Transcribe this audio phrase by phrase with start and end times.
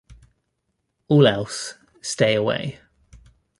[1.09, 2.79] All else, stay away.